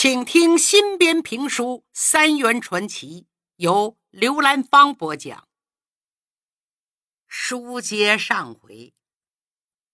[0.00, 3.22] 请听新编评书《三元传奇》，
[3.56, 5.48] 由刘兰芳播讲。
[7.26, 8.94] 书接上回，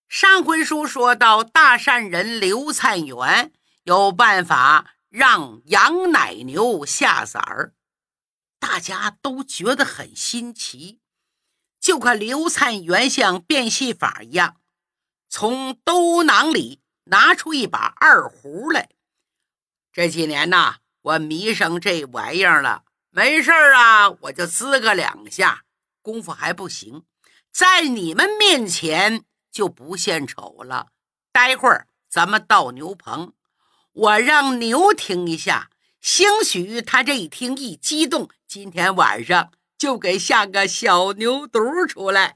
[0.07, 3.51] 上回书说到，大善人刘灿元
[3.85, 7.73] 有办法让养奶牛下崽儿，
[8.59, 11.01] 大家都觉得很新奇。
[11.79, 14.61] 就看刘灿元像变戏法一样，
[15.27, 18.91] 从兜囊里拿出一把二胡来。
[19.95, 22.83] 这几年呐，我迷上这玩意儿了。
[23.11, 25.63] 没事啊，我就滋个两下，
[26.01, 27.05] 功夫还不行，
[27.49, 30.87] 在你们面前就不献丑了。
[31.31, 33.31] 待会儿咱们到牛棚，
[33.93, 35.69] 我让牛听一下，
[36.01, 42.35] 兴许他这一听一激动，今天晚上就给下个小牛犊出来。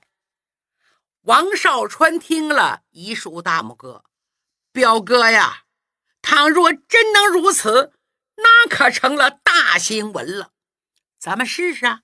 [1.24, 4.06] 王少川听了一竖大拇哥，
[4.72, 5.64] 表哥呀。
[6.22, 7.94] 倘若真能如此，
[8.36, 10.52] 那可成了大新闻了。
[11.18, 12.02] 咱们试试啊！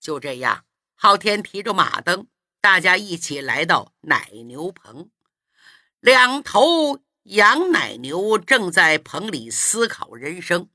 [0.00, 2.26] 就这样，昊天提着马灯，
[2.60, 5.10] 大家一起来到奶牛棚。
[6.00, 10.70] 两头羊奶牛正在棚里思考人生，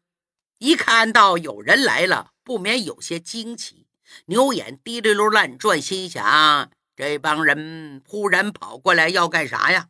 [0.59, 3.87] 一看到有人来了，不免有些惊奇。
[4.27, 9.89] 牛眼滴溜溜乱转，心想：这帮人忽然跑过来要干啥呀？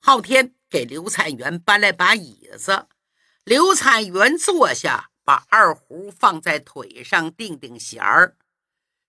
[0.00, 0.54] 昊天。
[0.70, 2.88] 给刘灿元搬来把椅子，
[3.44, 8.36] 刘灿元坐下，把二胡放在腿上定定弦儿，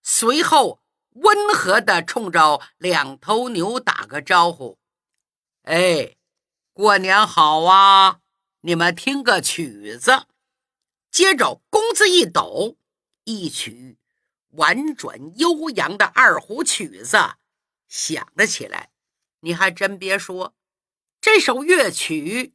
[0.01, 0.79] 随后
[1.15, 4.79] 温和地冲着两头牛打个招呼
[5.63, 6.15] ：“哎，
[6.71, 8.21] 过年好啊！
[8.61, 10.27] 你们听个曲子。”
[11.11, 12.77] 接着弓子一抖，
[13.25, 13.97] 一曲
[14.51, 17.17] 婉转悠扬的二胡曲子
[17.89, 18.91] 响了起来。
[19.41, 20.55] 你还真别说。
[21.21, 22.53] 这首乐曲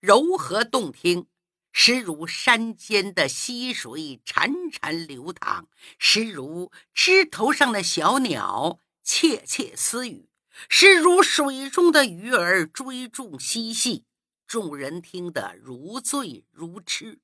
[0.00, 1.28] 柔和动听，
[1.72, 10.28] 实如山间的溪水潺潺流淌，实如枝头上的小鸟窃窃私语，
[10.68, 14.04] 实如水中的鱼儿追逐嬉戏，
[14.48, 17.20] 众人听得如醉如痴。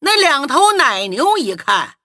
[0.00, 1.96] 那两头奶牛一看，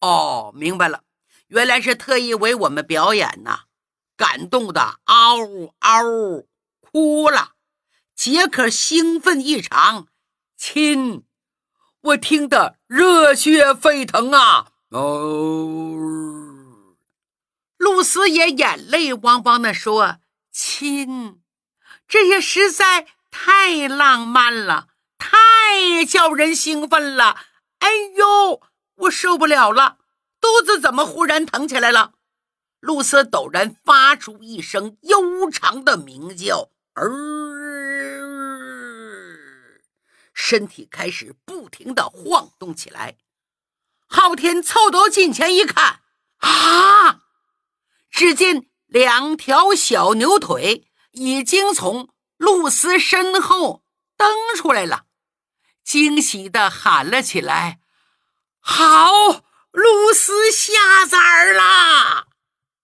[0.00, 1.04] 哦，明白了，
[1.46, 3.60] 原来是特意为我们表演呐，
[4.14, 5.38] 感动的嗷
[5.78, 6.46] 嗷。
[6.94, 7.54] 哭了，
[8.14, 10.06] 杰克兴奋异常，
[10.56, 11.24] 亲，
[12.02, 14.68] 我听得热血沸腾啊！
[14.90, 15.96] 哦，
[17.76, 20.18] 露丝也眼泪汪汪的说
[20.54, 21.40] ：“亲，
[22.06, 24.86] 这也实在太浪漫了，
[25.18, 27.36] 太叫人兴奋了！
[27.80, 28.62] 哎呦，
[28.98, 29.98] 我受不了了，
[30.40, 32.12] 肚子怎么忽然疼起来了？”
[32.78, 36.70] 露丝陡然发出一声悠长的鸣叫。
[36.94, 37.10] 儿，
[40.32, 43.18] 身体开始不停的晃动起来。
[44.06, 46.00] 昊天凑到近前一看，
[46.38, 47.22] 啊！
[48.10, 53.82] 只见两条小牛腿已经从露丝身后
[54.16, 55.06] 蹬出来了，
[55.82, 57.80] 惊喜的喊了起来
[58.60, 59.10] ：“好，
[59.72, 62.28] 露丝下崽儿啦！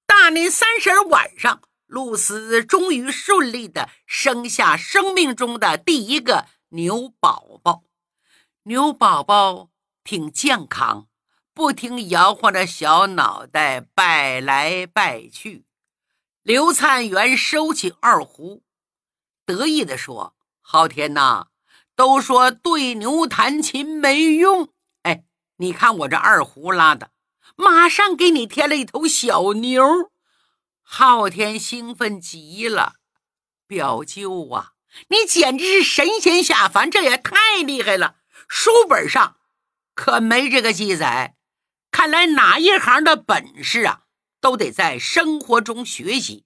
[0.07, 7.83] 大年三十晚上。”露丝终于顺利的生下生命中的第一个牛宝宝，
[8.63, 9.71] 牛宝宝
[10.05, 11.09] 挺健康，
[11.53, 15.65] 不停摇晃着小脑袋，拜来拜去。
[16.45, 18.63] 刘灿元收起二胡，
[19.45, 21.49] 得意地说：“昊天呐，
[21.97, 24.69] 都说对牛弹琴没用，
[25.03, 25.25] 哎，
[25.57, 27.11] 你看我这二胡拉的，
[27.57, 29.83] 马上给你添了一头小牛。”
[30.93, 32.97] 昊天兴奋极了，
[33.69, 34.73] 表舅啊，
[35.07, 38.17] 你简直是神仙下凡，这也太厉害了！
[38.49, 39.37] 书本上
[39.95, 41.37] 可没这个记载，
[41.93, 44.03] 看来哪一行的本事啊，
[44.41, 46.45] 都得在生活中学习。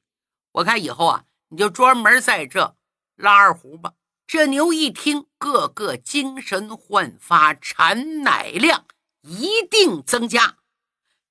[0.53, 2.77] 我看以后啊，你就专门在这
[3.17, 3.95] 拉二胡吧。
[4.27, 8.85] 这牛一听，个个精神焕发，产奶量
[9.23, 10.59] 一定增加。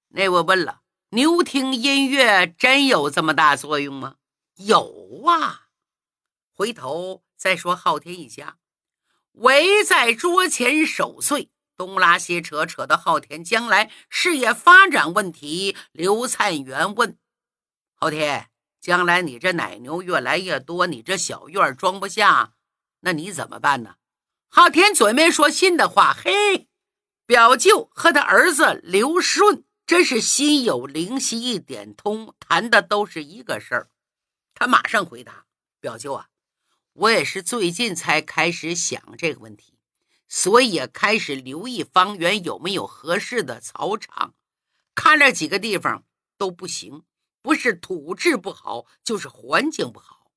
[0.09, 0.79] 那我问了。
[1.13, 4.15] 牛听音乐真有这么大作用吗？
[4.55, 5.67] 有啊！
[6.51, 8.57] 回头再说昊天一家
[9.33, 15.77] 围在桌前守岁，东拉西扯，扯到昊天将来事业发展问题。
[15.91, 17.15] 刘灿元问
[17.93, 18.49] 昊天
[18.81, 22.53] ：“将来你这奶牛越来越多，你这小院装不下，
[23.01, 23.97] 那你怎么办呢？”
[24.49, 26.67] 昊天嘴没说新的话，嘿，
[27.27, 29.63] 表舅和他儿子刘顺。
[29.93, 33.91] 真是心有灵犀一点通，谈的都是一个事儿。
[34.55, 35.45] 他马上回答
[35.79, 36.29] ：“表舅啊，
[36.93, 39.77] 我也是最近才开始想这个问题。
[40.27, 44.33] 所以也开始留意方圆有没有合适的草场。
[44.95, 46.03] 看了几个地方
[46.39, 47.03] 都不行，
[47.43, 50.31] 不是土质不好，就是环境不好。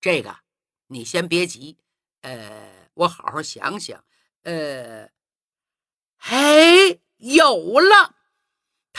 [0.00, 0.40] 这个
[0.88, 1.78] 你先别急，
[2.22, 4.04] 呃，我好好想想。
[4.42, 5.08] 呃，
[6.16, 8.15] 嘿，有了！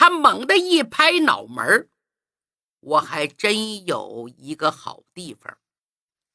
[0.00, 1.88] 他猛地一拍脑门
[2.78, 5.58] 我还真有一个好地方。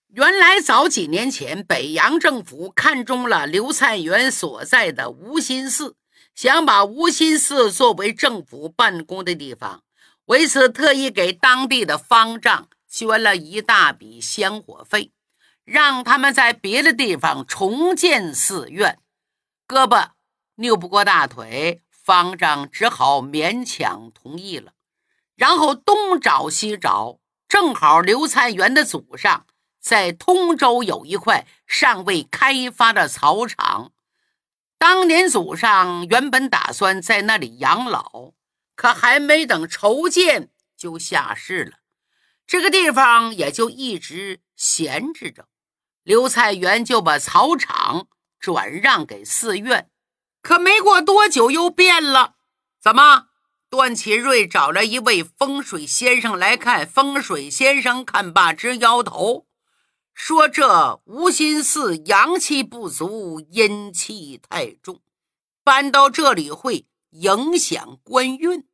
[0.10, 5.96] 原来早几年前，北洋政府看中了刘灿元所在的无心寺，
[6.36, 9.82] 想把无心寺作为政府办公的地方，
[10.26, 15.14] 为此特意给当地的方丈捐了一大笔香火费，
[15.64, 19.00] 让他们在别的地方重建寺院。
[19.66, 20.10] 胳膊
[20.56, 24.74] 扭不过大腿，方丈只好勉强同意了。
[25.36, 29.48] 然后东找西找，正好刘灿元的祖上
[29.80, 33.92] 在通州有一块尚未开发的草场，
[34.78, 38.34] 当年祖上原本打算在那里养老，
[38.76, 41.78] 可还没等筹建就下世了，
[42.46, 45.48] 这个地方也就一直闲置着。
[46.04, 48.08] 刘菜元就把草场。
[48.40, 49.90] 转让给寺院，
[50.44, 52.36] 可没过多久又变了。
[52.80, 53.30] 怎么？
[53.70, 59.48] 段祺瑞找了一位风水先生来看，风水先生看罢直摇头，
[60.14, 65.02] 说这无心寺阳气不足，阴气太重，
[65.64, 68.68] 搬到这里会影响官运。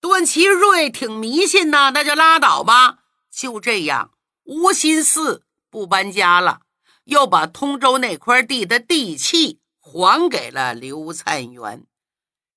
[0.00, 3.04] 段祺瑞挺迷信呐，那就拉倒吧。
[3.30, 4.10] 就这样，
[4.42, 6.62] 无心寺不搬家了。
[7.04, 9.60] 又把通州那块地的地契
[9.92, 11.86] 还给了刘灿元。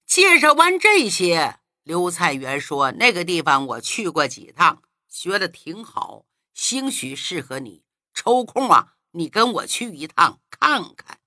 [0.05, 7.83] 介绍完这些，刘灿元说：“那个地方我去过几趟，学得挺好，兴许适合你。
[8.13, 11.19] 抽空啊，你跟我去一趟看看。”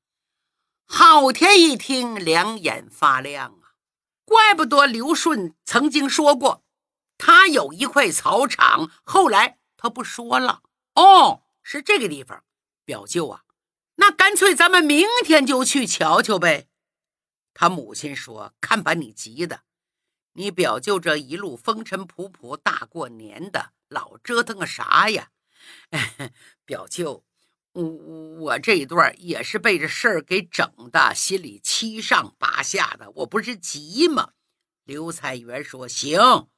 [0.91, 3.77] 昊天一听，两眼发亮啊！
[4.25, 6.65] 怪不得刘顺曾经说过，
[7.19, 10.63] 他有一块草场，后来他不说了。
[10.95, 12.43] 哦，是这个地方。
[12.87, 13.43] 表舅啊，
[14.01, 16.69] 那干脆咱们明天就去瞧瞧呗。
[17.53, 19.63] 他母亲说：“看把你急的，
[20.35, 25.31] 你表舅这一路风尘仆仆，大过年的，老折腾个啥呀？”
[26.65, 27.25] 表舅，
[27.73, 33.11] 我我这一段也是被这事儿给整的，心里七上八下的。
[33.17, 34.31] 我不是急吗？
[34.85, 36.49] 刘彩元说：“行，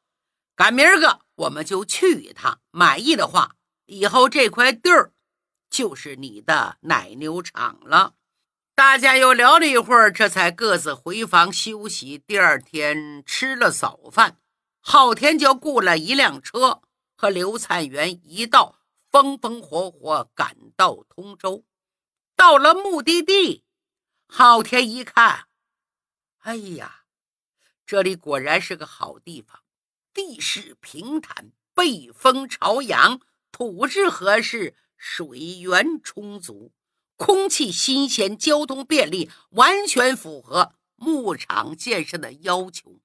[0.54, 3.56] 赶明儿个我们就去一趟，满意的话，
[3.86, 5.14] 以后这块地儿。”
[5.70, 8.16] 就是你的奶牛场了。
[8.74, 12.18] 大家又聊了一会儿，这才各自回房休息。
[12.18, 14.38] 第二天吃了早饭，
[14.80, 16.82] 昊天就雇了一辆车，
[17.14, 18.80] 和刘灿元一道
[19.10, 21.64] 风风火火赶到通州。
[22.34, 23.64] 到了目的地，
[24.26, 25.46] 昊天一看，
[26.38, 27.02] 哎呀，
[27.84, 29.60] 这里果然是个好地方，
[30.14, 33.20] 地势平坦，背风朝阳，
[33.52, 34.74] 土质合适。
[35.02, 36.74] 水源充足，
[37.16, 43.00] 空气新鲜，交通便利，完全符合牧场建设的要求。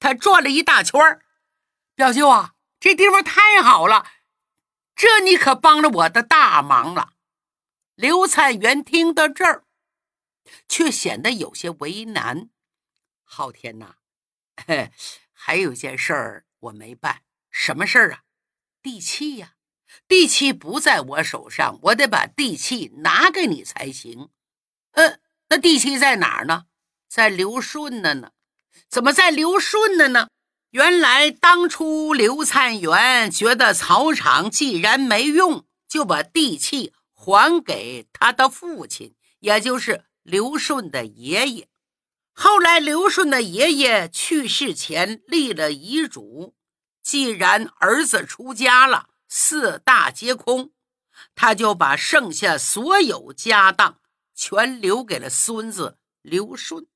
[0.00, 1.00] 他转了一大圈
[1.94, 4.04] 表舅啊，这地方太好了，
[4.96, 7.12] 这你可帮了我的大忙了。
[7.94, 9.64] 刘灿元听到这儿，
[10.68, 12.50] 却显得有些为难。
[13.22, 13.94] 昊天呐，
[15.32, 18.24] 还有件事儿我没办，什么事儿啊？
[18.82, 19.54] 地契呀。
[20.08, 24.28] 地契不在我手上，我得把地契拿给你才行。
[24.92, 25.18] 呃，
[25.48, 26.64] 那地契在哪儿呢？
[27.08, 28.30] 在刘顺那呢？
[28.88, 30.28] 怎么在刘顺的呢？
[30.70, 41.68] 原来当初刘灿元觉得草场既然没用，就把地契还给他的父亲，也就是刘顺的爷爷。
[42.32, 46.54] 后来刘顺的爷爷去世前立了遗嘱，
[47.02, 49.10] 既然儿子出家了。
[49.34, 50.72] 四大皆空，
[51.34, 53.98] 他就把剩下所有家当
[54.34, 56.86] 全留给了孙子刘顺，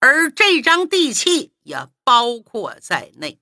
[0.00, 3.40] 而这张地契也包括在内。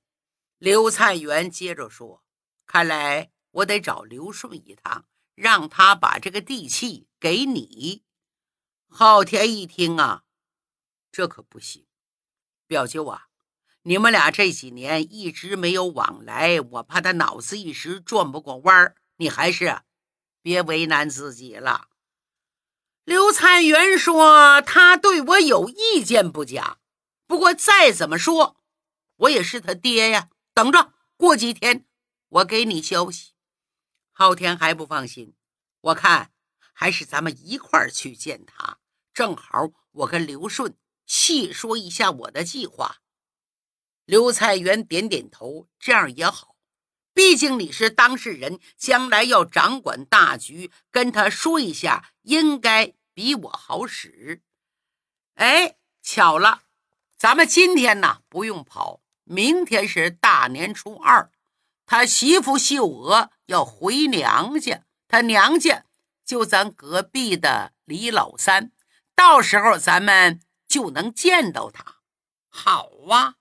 [0.59, 2.23] 刘灿元接着说
[2.67, 8.05] ：“看来我得找刘顺一趟，让他把这个地契给你。”
[8.89, 10.25] 昊天一听啊，
[11.11, 11.87] 这可不行，
[12.67, 13.29] 表舅啊。
[13.89, 18.97] 你们俩这几年一直没有往来，我怕他脑子一时转不过弯儿。
[19.19, 19.83] 你还是
[20.43, 21.87] 别为难自己了。
[23.05, 26.79] 刘灿元说：“他对我有意见不假，
[27.29, 28.57] 不过再怎么说，
[29.19, 30.31] 我也是他爹呀。
[30.53, 31.87] 等着，过几天
[32.29, 33.35] 我给你消息。”
[34.11, 35.37] 昊天还不放心，
[35.81, 36.33] 我看
[36.73, 38.79] 还是咱们一块儿去见他，
[39.15, 40.77] 正好我跟刘顺
[41.07, 42.97] 细说一下我的计划。
[44.07, 46.55] 刘菜园点点头，这样也好，
[47.13, 54.43] 毕竟你是当事人，将来要掌管大局，跟他说一下，应该比我好使。
[55.35, 56.63] 哎，巧了，
[57.19, 61.33] 咱们今天呢不用跑，明天是大年初二，
[61.85, 65.85] 他媳妇秀娥要回娘家，他娘家
[66.25, 68.71] 就咱隔壁的李老三，
[69.17, 71.97] 到时候咱们就能见到他。
[72.49, 73.35] 好啊。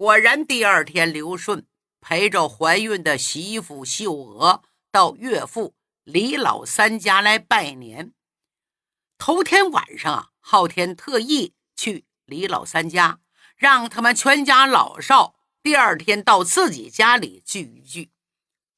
[0.00, 1.66] 果然，第二天，刘顺
[2.00, 8.14] 陪着怀孕的媳妇秀娥到岳父李老三家来拜年。
[9.18, 13.20] 头天晚上啊，昊天特意去李老三家，
[13.56, 18.10] 让他们全家老少第二天到自己家里聚一聚。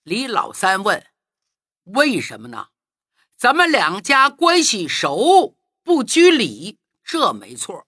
[0.02, 1.06] 李老三问
[1.94, 2.70] ：“为什么呢？
[3.36, 7.86] 咱们两家关系熟，不拘礼，这没错。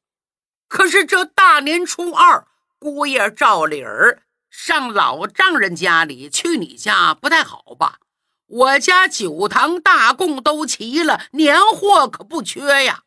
[0.69, 2.47] 可是这大年初二。”
[2.85, 7.99] 姑爷照理儿上老丈人家里去，你家不太好吧？
[8.45, 13.05] 我家酒堂大供都齐了，年货可不缺呀。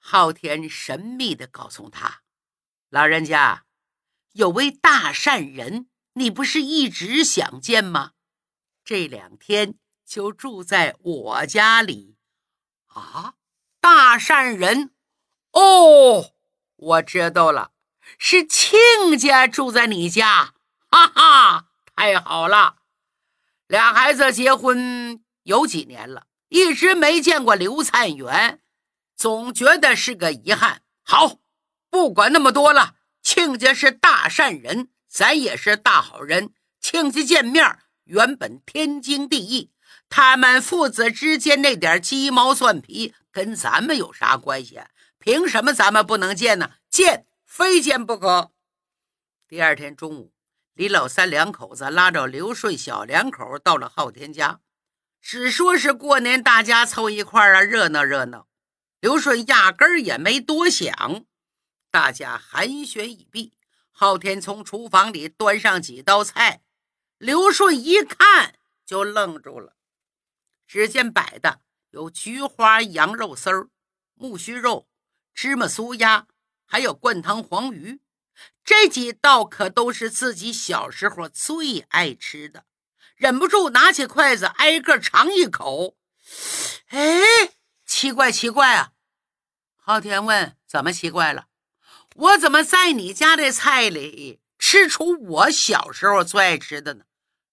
[0.00, 2.22] 昊天神秘地告诉他
[2.90, 3.62] ：“老人家
[4.32, 8.10] 有位大善人，你不是一直想见吗？
[8.84, 12.16] 这两天就住在我家里。”
[12.92, 13.34] 啊，
[13.80, 14.90] 大善人
[15.52, 16.32] 哦，
[16.74, 17.70] 我知道了。
[18.18, 18.78] 是亲
[19.18, 20.54] 家住在你家，
[20.90, 22.76] 哈哈，太好了！
[23.66, 28.60] 俩孩子结婚有几年了，一直没见过刘灿元，
[29.16, 30.82] 总觉得是个遗憾。
[31.02, 31.38] 好，
[31.90, 39.72] 不管那么多了，亲家是大善人，咱也是大好人，亲家见面原本天经地义。
[40.08, 44.80] 他们父子之间那点鸡毛蒜皮，跟咱们有啥关系？
[45.18, 46.70] 凭什么咱们不能见呢？
[46.88, 47.26] 见！
[47.46, 48.52] 非见不可。
[49.48, 50.34] 第二天中午，
[50.74, 54.60] 李老三两口子拉着刘顺小两口到了昊天家，
[55.22, 58.48] 只说是过年，大家凑一块啊，热闹热闹。
[59.00, 61.24] 刘顺压根儿也没多想。
[61.90, 63.54] 大家寒暄已毕，
[63.90, 66.62] 昊天从厨房里端上几道菜，
[67.16, 69.76] 刘顺一看就愣住了。
[70.66, 71.60] 只见摆的
[71.90, 73.68] 有菊花羊肉丝儿、
[74.14, 74.88] 木须肉、
[75.32, 76.26] 芝麻酥鸭。
[76.66, 78.00] 还有灌汤黄鱼，
[78.64, 82.64] 这几道可都是自己小时候最爱吃的，
[83.14, 85.96] 忍不住拿起筷子挨个尝一口。
[86.88, 87.22] 哎，
[87.86, 88.90] 奇怪奇怪啊！
[89.76, 91.46] 昊天问：“怎么奇怪了？
[92.16, 97.04] 我怎么在你家的菜里吃出我小时候最爱吃的呢？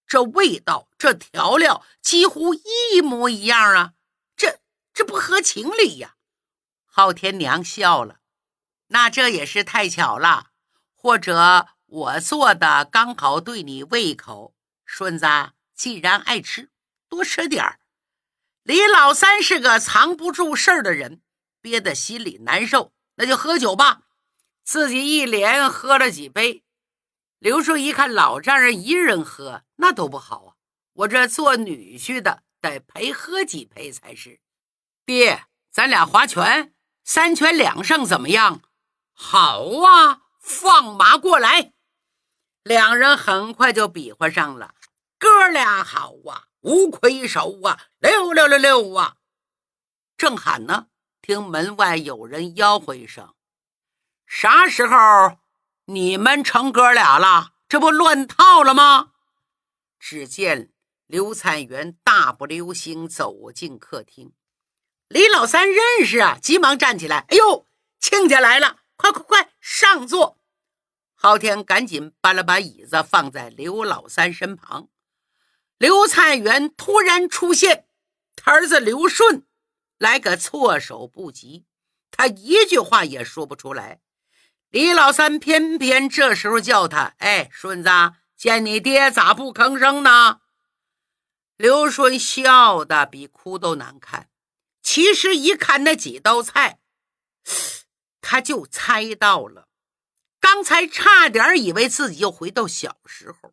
[0.06, 3.92] 这味道，这调料几乎一模一样啊！
[4.36, 4.58] 这
[4.92, 6.16] 这不合情理呀！”
[6.84, 8.16] 昊天娘笑了。
[8.94, 10.50] 那这也是太巧了，
[10.94, 14.54] 或者我做的刚好对你胃口。
[14.84, 15.26] 顺子
[15.74, 16.70] 既然爱吃，
[17.08, 17.80] 多吃点儿。
[18.62, 21.20] 李老三是个藏不住事儿的人，
[21.60, 24.02] 憋得心里难受，那就喝酒吧。
[24.62, 26.62] 自己一连喝了几杯。
[27.40, 30.54] 刘顺一看老丈人一人喝，那多不好啊！
[30.92, 34.38] 我这做女婿的得陪喝几杯才是。
[35.04, 36.72] 爹，咱俩划拳，
[37.02, 38.62] 三拳两胜怎么样？
[39.14, 41.72] 好啊，放马过来！
[42.62, 44.74] 两人很快就比划上了。
[45.18, 49.16] 哥俩好啊，无魁手啊，六六六六啊！
[50.16, 50.88] 正喊呢，
[51.22, 53.34] 听门外有人吆喝一声
[54.26, 54.96] ：“啥时候
[55.86, 57.52] 你们成哥俩了？
[57.68, 59.12] 这不乱套了吗？”
[59.98, 60.72] 只见
[61.06, 64.32] 刘灿元大步流星走进客厅，
[65.08, 67.66] 李老三认识啊，急忙站起来：“哎呦，
[67.98, 70.40] 亲家来了！”快快快上座！
[71.14, 74.88] 昊天赶紧搬了把椅子放在刘老三身旁。
[75.78, 77.86] 刘灿元突然出现，
[78.36, 79.46] 他儿子刘顺
[79.98, 81.64] 来个措手不及，
[82.10, 84.00] 他一句话也说不出来。
[84.70, 87.88] 李老三偏偏这时候叫他：“哎，顺子，
[88.36, 90.40] 见你爹咋不吭声呢？”
[91.56, 94.28] 刘顺笑的比哭都难看。
[94.82, 96.80] 其实一看那几道菜。
[98.26, 99.68] 他就猜到了，
[100.40, 103.52] 刚才差点以为自己又回到小时候。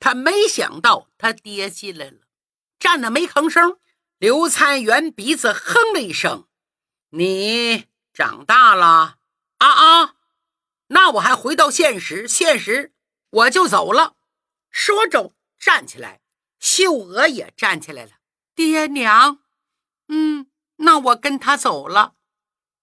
[0.00, 2.20] 他没想到他爹进来了，
[2.78, 3.78] 站那没吭声。
[4.16, 6.48] 刘灿元鼻子哼了一声
[7.10, 9.18] ：“你长大了
[9.58, 10.14] 啊啊！
[10.86, 12.94] 那我还回到现实，现实
[13.28, 14.16] 我就走了。”
[14.72, 16.22] 说着站起来，
[16.58, 18.12] 秀娥也站起来了。
[18.54, 19.40] 爹娘，
[20.08, 22.14] 嗯，那我跟他走了。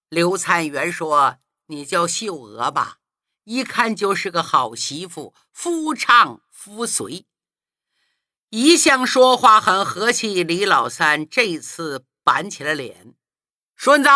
[0.08, 2.98] 刘灿元说：“你叫秀娥吧，
[3.44, 7.26] 一看就是个好媳妇，夫唱妇随。”
[8.50, 13.14] 一向说话很和气，李老三这次板起了脸
[13.74, 14.08] ：“顺子，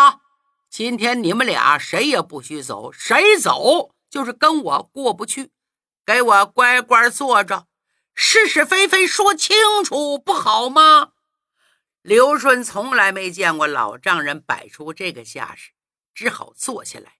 [0.69, 5.51] 今天你们俩谁也不许走，谁走就是跟我过不去，
[6.05, 7.67] 给我乖乖坐着，
[8.15, 11.11] 是是非非说清楚，不好吗？”
[12.01, 15.70] 刘顺从来没见过老丈人摆出这个架势，
[16.13, 17.17] 只好坐下来，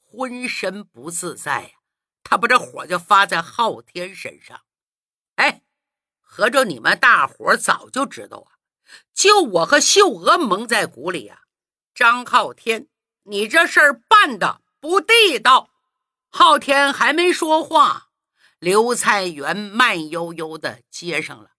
[0.00, 1.70] 浑身不自在呀。
[2.22, 4.62] 他把这火就发在昊天身上。
[5.36, 5.62] 哎，
[6.20, 8.58] 合着你们大伙早就知道啊，
[9.12, 11.42] 就我和秀娥蒙在鼓里呀。
[11.94, 12.88] 张昊天，
[13.24, 15.70] 你这事儿办的不地道。
[16.30, 18.08] 昊天还没说话，
[18.58, 21.50] 刘菜园慢悠悠的接上了。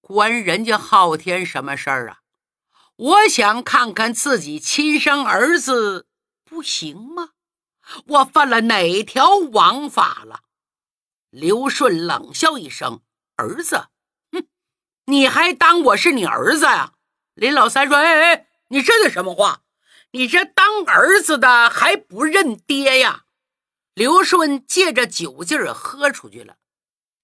[0.00, 2.20] 关人家昊天什么事儿啊？
[2.94, 6.06] 我想看看自己亲生儿子，
[6.52, 7.30] 不行吗？
[8.06, 10.42] 我犯了哪条王法了？
[11.30, 13.00] 刘顺冷笑一声
[13.36, 13.88] ：“儿子，
[14.30, 14.46] 哼，
[15.06, 16.92] 你还当我是你儿子呀？”
[17.34, 19.62] 林老三说：“哎哎，你这是什么话？
[20.10, 23.24] 你这当儿子的还不认爹呀？”
[23.94, 26.58] 刘顺借着酒劲儿喝出去了。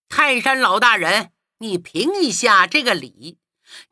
[0.09, 1.33] 泰山老大人。
[1.61, 3.41] 你评一下这个理，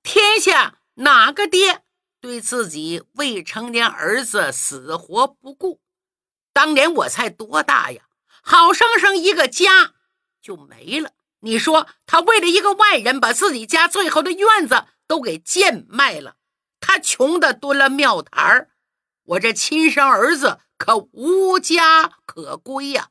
[0.05, 1.85] 天下哪个爹
[2.27, 5.81] 对自己未成年儿子死活不顾？
[6.53, 8.09] 当年我才多大呀，
[8.43, 9.95] 好生生一个家
[10.43, 11.13] 就没了。
[11.43, 16.37] 你说他为了一个外人，把自己家最后的院子都给贱卖了，
[16.81, 18.71] 他穷的蹲了庙台儿，
[19.23, 23.11] 我这亲生儿子可无家可归呀！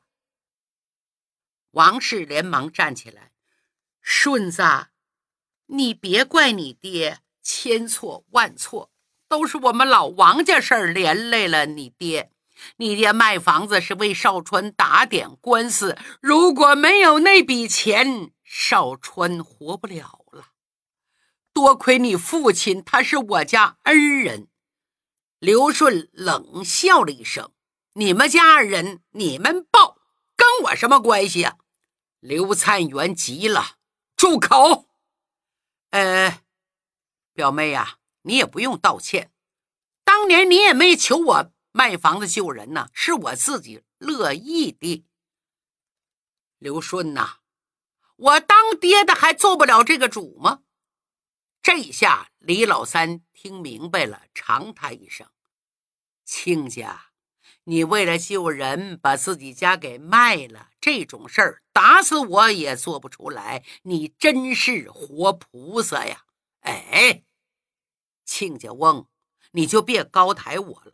[1.70, 3.32] 王氏连忙站起来。
[4.02, 4.88] 顺子，
[5.68, 8.92] 你别怪你爹，千错万错，
[9.28, 12.30] 都是我们老王家事儿连累了你爹。
[12.78, 20.46] 你爹卖房子是为少川打点官司，如果没有那笔钱，少川活不了了。
[21.52, 24.48] 多亏你父亲，他是我家恩人。
[25.38, 27.52] 刘顺冷笑了一声
[27.94, 29.98] ：“你们家人，你们报，
[30.34, 31.56] 跟我什么关系啊？”
[32.20, 33.76] 刘灿元急了。
[34.16, 34.88] 住口！
[35.90, 36.40] 呃，
[37.34, 39.32] 表妹呀，你也不用道歉。
[40.04, 45.04] 当年你也没求我卖房子救人呐，是我自己乐意的。
[46.58, 47.38] 刘顺呐，
[48.16, 50.62] 我当爹的还做不了这个主吗？
[51.62, 55.28] 这下李老三听明白了，长叹一声
[56.24, 57.06] ：“亲家。”
[57.68, 63.64] 你为了救人，把自己家给卖了，这种事儿打死我也做不出来。
[63.82, 66.22] 你真是活菩萨呀！
[66.60, 67.24] 哎，
[68.26, 69.06] 亲家翁，
[69.52, 70.92] 你就别高抬我了，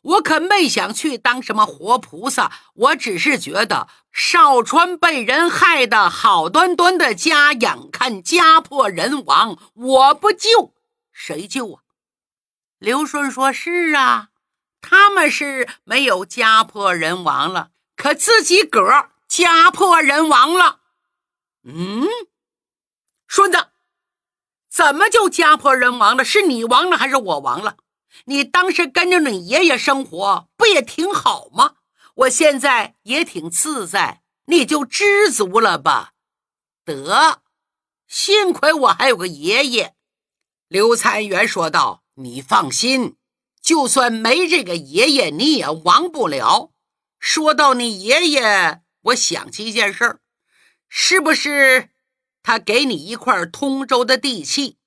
[0.00, 2.52] 我可没想去当什么活菩萨。
[2.74, 10.72] 我只是觉得少川被人害的好端端的家，眼看家破人亡，我不救
[11.12, 11.82] 谁救啊？
[12.78, 14.28] 刘顺说：“是啊。”
[14.80, 20.78] 他们是没有家破人亡了，可自己个儿家破人亡了。
[21.64, 22.06] 嗯，
[24.78, 26.24] 怎么就家破人亡了？
[26.24, 27.78] 是你亡了还是我亡了？
[28.26, 31.74] 你当时跟着你爷爷生活不也挺好吗？
[32.14, 36.12] 我现在也挺自在，你就知足了吧。
[36.84, 37.42] 得，
[38.06, 39.96] 幸亏我还有个爷爷。
[40.68, 43.16] 刘参元说道：“你放心。”
[43.60, 46.70] 就算没这个爷爷，你也亡不了。
[47.18, 50.20] 说到你爷爷，我想起一件事儿，
[50.88, 51.90] 是不是
[52.48, 54.78] 他给你一块通州的地契？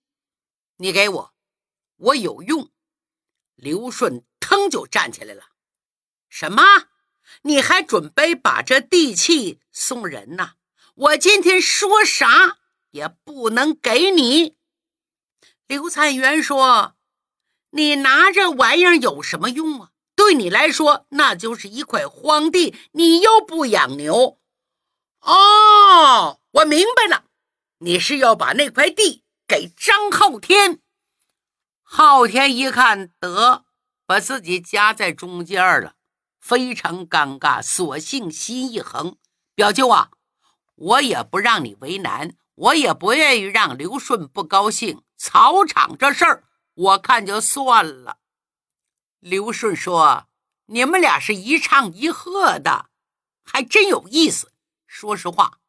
[0.78, 1.34] 你给我，
[1.98, 2.72] 我有用。
[3.54, 5.44] 刘顺腾就站起来了。
[6.28, 6.64] 什么？
[7.44, 10.54] 你还准备把这地契送人呐？
[10.96, 12.58] 我今天说啥
[12.90, 14.58] 也不能给你。
[15.68, 16.96] 刘灿元说。
[17.74, 19.92] 你拿这玩意儿有什么用啊？
[20.16, 22.76] 对你来说，那就是一块荒地。
[22.94, 24.40] 你又不养牛。
[25.20, 27.26] 哦，我明白了，
[27.84, 30.82] 你是要把那块地给张昊天。
[31.82, 33.66] 昊天一看，得
[34.06, 35.96] 把自己夹在中间了，
[36.40, 39.18] 非常尴尬，索性心一横
[39.56, 40.12] ：“表舅啊，
[40.76, 45.02] 我也不让你为难，我也不愿意让刘顺不高兴。
[45.18, 48.20] 草场这事儿。”我看就算了。
[49.20, 50.28] 刘顺说
[50.68, 52.90] ：“你们俩是一唱一和的，
[53.44, 54.54] 还真有意思。
[54.88, 55.60] 说实话，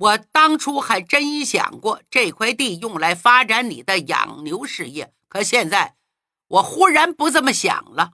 [0.00, 5.96] 我当初还真想过这块地用来发展你的养牛事业，可现在
[6.48, 8.12] 我忽然不这么想了。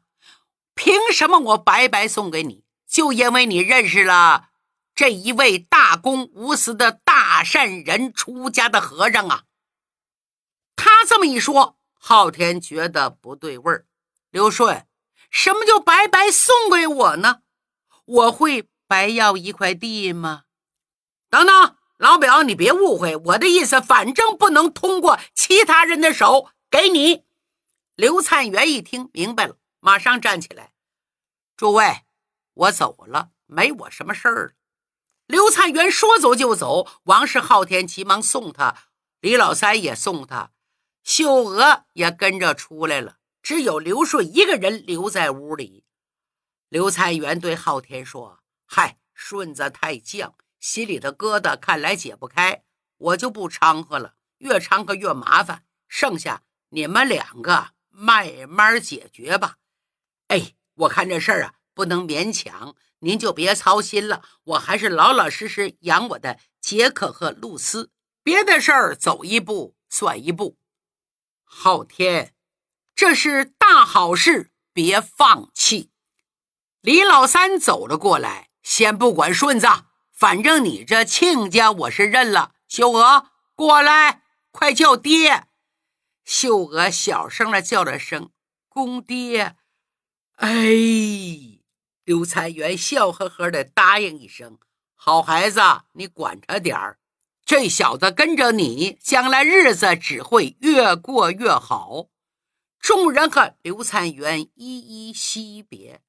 [0.75, 2.65] 凭什么我白白送给你？
[2.89, 4.49] 就因为你认识了
[4.97, 9.45] 这一位大公无私的大善人出家的和尚啊！
[10.75, 13.87] 他这么一说，昊天觉得不对味儿。
[14.31, 14.87] 刘顺，
[15.31, 17.43] 什么叫白白送给我呢？
[18.05, 20.43] 我会白要一块地吗？
[21.29, 27.25] 等等，老表，你别误会我的意思，反正不能通过其他人的手给你。
[27.95, 30.73] 刘灿元一听明白了，马上站起来
[31.57, 32.03] ：“诸位，
[32.53, 34.53] 我走了，没我什么事儿了。”
[35.27, 38.77] 刘灿元说走就走，王氏昊天急忙送他，
[39.21, 40.53] 李老三也送他。
[41.03, 45.85] 秀娥也跟着出来了，只有刘顺一个人留在屋里。
[46.69, 50.33] 刘灿元对昊天说：“嗨，顺子太犟，
[50.67, 52.65] 心里的疙瘩看来解不开，
[52.97, 55.65] 我就不掺和了，越掺和越麻烦。
[55.87, 59.59] 剩下你们两个慢慢解决吧。
[60.27, 64.25] 哎，我看这事儿啊，不能勉强，您就别操心了。
[64.43, 67.93] 我还是老老实实养我的杰克和露丝，
[68.25, 70.59] 别的事儿走一步算一步。”
[71.47, 72.35] 昊天，
[72.97, 75.93] 这是大好事，别放弃。
[76.81, 79.69] 李老三走了过来，先不管顺子，
[80.17, 82.55] 反正你这亲家我是认了。
[82.69, 85.45] 秀娥，过来，快叫爹。
[86.25, 88.31] 秀娥小声的叫了声
[88.71, 89.57] “公爹”。
[90.37, 90.49] 哎，
[92.05, 94.59] 刘才元笑呵呵的答应一声
[94.97, 95.61] ：“好孩子，
[95.93, 96.99] 你管着点儿。”
[97.45, 102.07] 这小子跟着你，将来日子只会越过越好。
[102.81, 106.01] 众人和刘灿元一一惜别，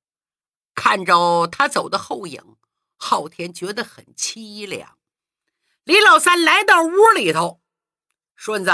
[0.73, 2.55] 看着他走的后影，
[2.97, 4.97] 昊天觉得很凄凉。
[5.83, 7.61] 李老三来到屋里头，
[8.35, 8.71] 顺子，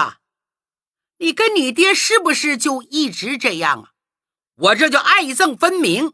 [1.18, 3.92] 你跟你爹是不是就一直这样啊？
[4.56, 6.14] 我这叫爱憎分明。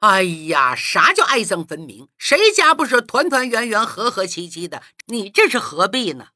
[0.00, 2.08] 哎呀，啥叫爱憎分明？
[2.18, 4.82] 谁家不是团团圆圆、和和气气的？
[5.06, 6.28] 你这是何必呢？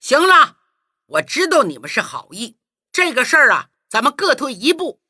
[0.00, 0.58] 行了，
[1.06, 2.58] 我知道你们是好意，
[2.92, 5.00] 这个事儿啊，咱们各退一步。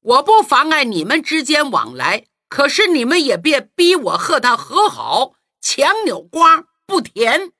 [0.00, 7.50] 我不妨碍你们之间往来，可是你们也别逼我和他和好，强扭瓜不甜。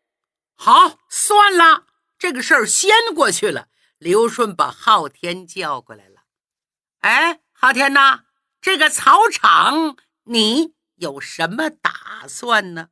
[0.54, 3.66] 好，算了，这个事儿先过去了。
[3.98, 6.20] 刘顺把昊天叫过来了。
[7.00, 8.20] 哎，昊天呐。
[8.61, 12.90] 这个草场，你有什么打算呢？